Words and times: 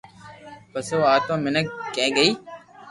پسو 0.71 0.95
او 1.01 1.09
آتما 1.15 1.35
مينک 1.43 1.67
ڪني 1.95 2.09
گئي 2.17 2.31